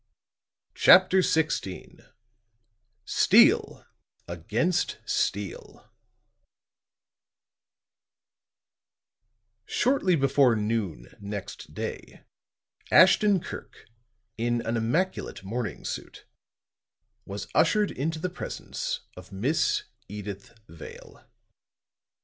[0.73, 2.03] CHAPTER XVI
[3.05, 3.85] STEEL
[4.27, 5.91] AGAINST STEEL
[9.67, 12.23] Shortly before noon next day,
[12.89, 13.85] Ashton Kirk,
[14.39, 16.25] in an immaculate morning suit,
[17.27, 21.29] was ushered into the presence of Miss Edyth Vale.